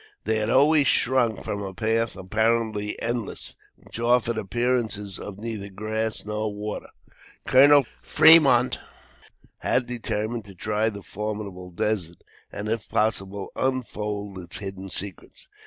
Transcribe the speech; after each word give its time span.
They 0.23 0.37
had 0.39 0.49
always 0.49 0.87
shrunk 0.87 1.43
from 1.43 1.61
a 1.61 1.75
path 1.75 2.15
apparently 2.15 2.99
endless, 2.99 3.55
which 3.75 3.99
offered 3.99 4.35
appearances 4.35 5.19
of 5.19 5.37
neither 5.37 5.69
grass 5.69 6.25
nor 6.25 6.51
water. 6.51 6.87
Colonel 7.45 7.85
Fremont 8.01 8.79
had 9.59 9.85
determined 9.85 10.45
to 10.45 10.55
try 10.55 10.89
the 10.89 11.03
formidable 11.03 11.69
desert, 11.69 12.23
and, 12.51 12.67
if 12.67 12.89
possible, 12.89 13.51
unfold 13.55 14.39
its 14.39 14.57
hidden 14.57 14.89
secrets. 14.89 15.47